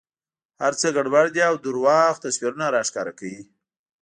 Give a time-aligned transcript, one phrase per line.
[0.61, 3.41] هر څه ګډوډ دي او درواغ تصویرونه را ښکاره کوي.